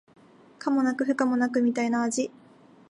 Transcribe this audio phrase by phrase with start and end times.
[0.57, 2.31] 可もなく不可もなくみたいな味